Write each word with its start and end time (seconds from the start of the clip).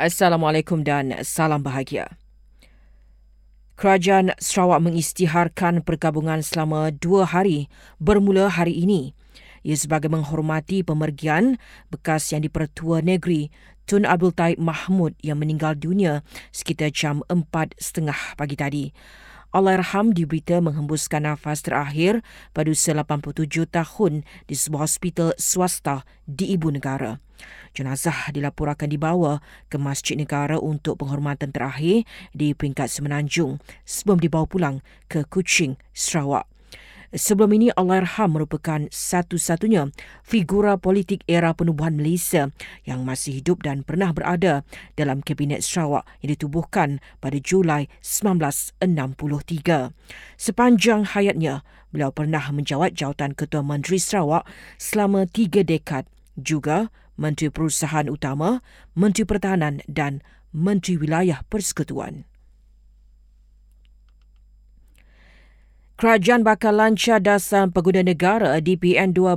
Assalamualaikum 0.00 0.80
dan 0.80 1.12
salam 1.28 1.60
bahagia. 1.60 2.08
Kerajaan 3.76 4.32
Sarawak 4.40 4.80
mengisytiharkan 4.80 5.84
pergabungan 5.84 6.40
selama 6.40 6.88
dua 6.88 7.28
hari 7.28 7.68
bermula 8.00 8.48
hari 8.48 8.80
ini. 8.80 9.12
Ia 9.60 9.76
sebagai 9.76 10.08
menghormati 10.08 10.80
pemergian 10.80 11.60
bekas 11.92 12.32
yang 12.32 12.40
dipertua 12.40 13.04
negeri 13.04 13.52
Tun 13.84 14.08
Abdul 14.08 14.32
Taib 14.32 14.56
Mahmud 14.56 15.20
yang 15.20 15.36
meninggal 15.36 15.76
dunia 15.76 16.24
sekitar 16.48 16.96
jam 16.96 17.20
4.30 17.28 18.40
pagi 18.40 18.56
tadi. 18.56 18.84
Allahyarham 19.50 20.14
diberita 20.14 20.62
menghembuskan 20.62 21.26
nafas 21.26 21.62
terakhir 21.66 22.22
pada 22.54 22.70
usia 22.70 22.94
87 22.94 23.66
tahun 23.66 24.22
di 24.46 24.54
sebuah 24.54 24.86
hospital 24.86 25.34
swasta 25.38 26.06
di 26.26 26.54
ibu 26.54 26.70
negara. 26.70 27.18
Jenazah 27.70 28.34
dilaporkan 28.34 28.90
dibawa 28.90 29.38
ke 29.70 29.78
Masjid 29.78 30.18
Negara 30.18 30.58
untuk 30.58 30.98
penghormatan 30.98 31.54
terakhir 31.54 32.02
di 32.34 32.50
peringkat 32.52 32.90
Semenanjung 32.90 33.62
sebelum 33.86 34.18
dibawa 34.18 34.46
pulang 34.46 34.76
ke 35.06 35.22
Kuching, 35.26 35.78
Sarawak. 35.94 36.49
Sebelum 37.10 37.50
ini, 37.58 37.74
Allahyarham 37.74 38.38
merupakan 38.38 38.86
satu-satunya 38.86 39.90
figura 40.22 40.78
politik 40.78 41.26
era 41.26 41.50
penubuhan 41.50 41.98
Malaysia 41.98 42.54
yang 42.86 43.02
masih 43.02 43.42
hidup 43.42 43.66
dan 43.66 43.82
pernah 43.82 44.14
berada 44.14 44.62
dalam 44.94 45.18
Kabinet 45.18 45.66
Sarawak 45.66 46.06
yang 46.22 46.38
ditubuhkan 46.38 47.02
pada 47.18 47.34
Julai 47.42 47.90
1963. 47.98 49.90
Sepanjang 50.38 51.02
hayatnya, 51.10 51.66
beliau 51.90 52.14
pernah 52.14 52.46
menjawat 52.54 52.94
jawatan 52.94 53.34
Ketua 53.34 53.66
Menteri 53.66 53.98
Sarawak 53.98 54.46
selama 54.78 55.26
tiga 55.26 55.66
dekad, 55.66 56.06
juga 56.38 56.94
Menteri 57.18 57.50
Perusahaan 57.50 58.06
Utama, 58.06 58.62
Menteri 58.94 59.26
Pertahanan 59.26 59.82
dan 59.90 60.22
Menteri 60.54 60.94
Wilayah 60.94 61.42
Persekutuan. 61.50 62.29
Kerajaan 66.00 66.48
bakal 66.48 66.80
lancar 66.80 67.20
dasar 67.20 67.68
pengguna 67.68 68.00
negara 68.00 68.56
DPN 68.56 69.12
2.0 69.12 69.36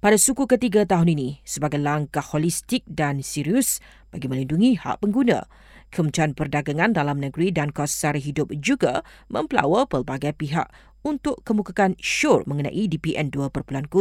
pada 0.00 0.16
suku 0.16 0.48
ketiga 0.48 0.88
tahun 0.88 1.12
ini 1.12 1.44
sebagai 1.44 1.76
langkah 1.76 2.24
holistik 2.24 2.80
dan 2.88 3.20
serius 3.20 3.84
bagi 4.08 4.32
melindungi 4.32 4.80
hak 4.80 5.04
pengguna. 5.04 5.44
Kementerian 5.92 6.32
Perdagangan 6.32 6.96
Dalam 6.96 7.20
Negeri 7.20 7.52
dan 7.52 7.68
Kos 7.68 7.92
Sara 7.92 8.16
Hidup 8.16 8.48
juga 8.64 9.04
mempelawa 9.28 9.84
pelbagai 9.84 10.32
pihak 10.40 10.72
untuk 11.04 11.44
kemukakan 11.44 12.00
syur 12.00 12.40
mengenai 12.48 12.88
DPN 12.88 13.28
2.0 13.28 13.92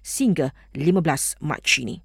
sehingga 0.00 0.56
15 0.72 1.44
Mac 1.44 1.60
ini. 1.76 2.00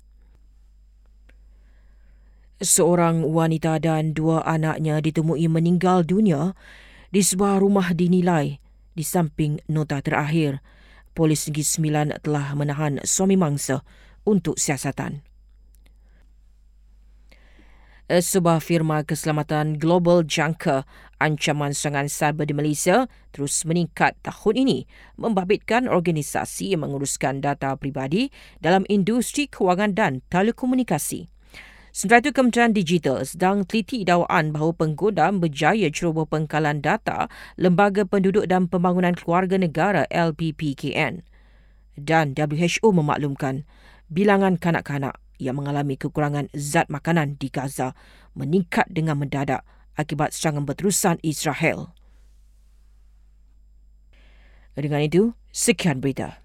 Seorang 2.60 3.24
wanita 3.24 3.80
dan 3.80 4.12
dua 4.12 4.44
anaknya 4.44 5.00
ditemui 5.00 5.48
meninggal 5.48 6.04
dunia 6.04 6.52
di 7.10 7.22
sebuah 7.26 7.62
rumah 7.62 7.94
dinilai 7.94 8.58
di 8.94 9.04
samping 9.06 9.62
nota 9.70 10.02
terakhir. 10.02 10.62
Polis 11.18 11.50
Negeri 11.50 11.66
Sembilan 11.66 12.08
telah 12.24 12.54
menahan 12.56 13.02
suami 13.04 13.36
mangsa 13.36 13.84
untuk 14.24 14.56
siasatan. 14.56 15.26
Sebuah 18.10 18.58
firma 18.58 19.06
keselamatan 19.06 19.78
global 19.78 20.26
jangka 20.26 20.82
ancaman 21.22 21.78
serangan 21.78 22.10
cyber 22.10 22.50
di 22.50 22.58
Malaysia 22.58 23.06
terus 23.30 23.62
meningkat 23.70 24.18
tahun 24.26 24.66
ini 24.66 24.90
membabitkan 25.14 25.86
organisasi 25.86 26.74
yang 26.74 26.90
menguruskan 26.90 27.38
data 27.38 27.78
pribadi 27.78 28.34
dalam 28.66 28.82
industri 28.90 29.46
kewangan 29.46 29.94
dan 29.94 30.26
telekomunikasi. 30.34 31.30
Sementara 32.00 32.24
itu, 32.24 32.32
Kementerian 32.32 32.72
Digital 32.72 33.28
sedang 33.28 33.68
teliti 33.68 34.08
dakwaan 34.08 34.56
bahawa 34.56 34.72
penggoda 34.72 35.36
berjaya 35.36 35.92
ceroboh 35.92 36.24
pengkalan 36.24 36.80
data 36.80 37.28
Lembaga 37.60 38.08
Penduduk 38.08 38.48
dan 38.48 38.72
Pembangunan 38.72 39.12
Keluarga 39.12 39.60
Negara 39.60 40.08
LPPKN. 40.08 41.28
Dan 42.00 42.40
WHO 42.40 42.96
memaklumkan 42.96 43.68
bilangan 44.08 44.56
kanak-kanak 44.56 45.20
yang 45.44 45.60
mengalami 45.60 46.00
kekurangan 46.00 46.48
zat 46.56 46.88
makanan 46.88 47.36
di 47.36 47.52
Gaza 47.52 47.92
meningkat 48.32 48.88
dengan 48.88 49.20
mendadak 49.20 49.68
akibat 50.00 50.32
serangan 50.32 50.64
berterusan 50.64 51.20
Israel. 51.20 51.92
Dengan 54.72 55.04
itu, 55.04 55.36
sekian 55.52 56.00
berita. 56.00 56.40